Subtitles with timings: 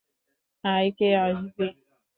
[0.63, 1.67] আয় কে আসবি!